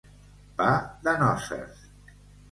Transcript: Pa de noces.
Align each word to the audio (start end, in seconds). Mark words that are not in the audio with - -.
Pa 0.61 0.69
de 1.07 1.13
noces. 1.23 1.83